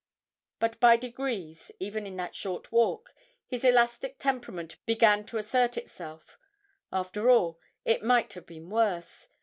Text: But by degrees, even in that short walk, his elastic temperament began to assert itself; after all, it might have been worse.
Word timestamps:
But 0.59 0.79
by 0.79 0.97
degrees, 0.97 1.69
even 1.79 2.07
in 2.07 2.15
that 2.15 2.33
short 2.33 2.71
walk, 2.71 3.13
his 3.45 3.63
elastic 3.63 4.17
temperament 4.17 4.77
began 4.87 5.23
to 5.25 5.37
assert 5.37 5.77
itself; 5.77 6.39
after 6.91 7.29
all, 7.29 7.59
it 7.85 8.01
might 8.01 8.33
have 8.33 8.47
been 8.47 8.71
worse. 8.71 9.29